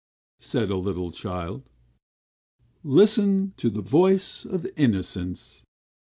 [0.39, 1.61] said a little child.
[2.83, 5.63] "Listen to the voice of innocence!"